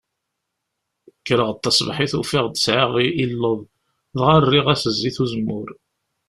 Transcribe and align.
Kreɣ-d 1.27 1.57
taṣebḥit 1.63 2.13
ufiɣ-d 2.19 2.55
sɛiɣ 2.65 2.91
illeḍ, 3.23 3.59
dɣa 4.17 4.31
erriɣ-as 4.39 4.83
zzit 4.95 5.17
uzemmur. 5.23 5.69